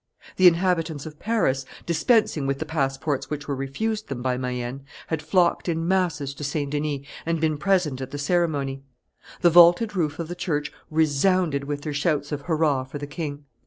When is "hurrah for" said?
12.47-12.97